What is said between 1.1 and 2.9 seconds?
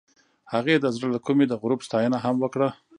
له کومې د غروب ستاینه هم وکړه.